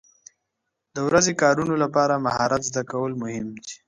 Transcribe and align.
د 0.95 0.97
ورځني 1.07 1.33
کارونو 1.41 1.73
لپاره 1.83 2.23
مهارت 2.25 2.61
زده 2.69 2.81
کول 2.91 3.11
مهم 3.23 3.47
دي. 3.63 3.73